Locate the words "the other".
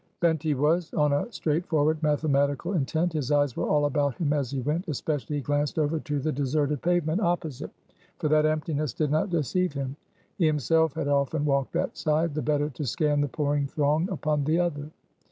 14.45-14.89